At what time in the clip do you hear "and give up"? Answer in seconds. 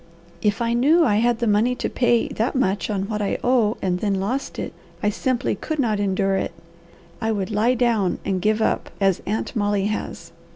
8.25-8.89